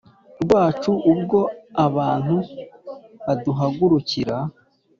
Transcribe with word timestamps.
Rwacu 0.43 0.91
ubwo 1.11 1.39
abantu 1.85 2.35
baduhagurukira 3.25 4.37